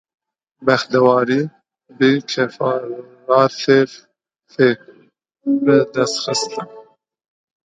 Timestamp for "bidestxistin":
5.63-6.67